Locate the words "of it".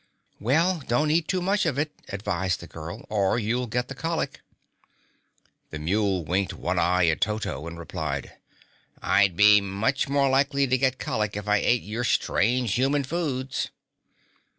1.67-1.91